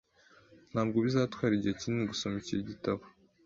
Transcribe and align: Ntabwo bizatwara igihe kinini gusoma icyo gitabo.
Ntabwo 0.71 0.97
bizatwara 1.05 1.51
igihe 1.55 1.73
kinini 1.79 2.09
gusoma 2.11 2.35
icyo 2.41 2.57
gitabo. 2.69 3.01